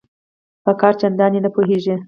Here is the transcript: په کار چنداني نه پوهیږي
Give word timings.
په 0.63 0.71
کار 0.81 0.93
چنداني 1.01 1.39
نه 1.45 1.49
پوهیږي 1.55 1.95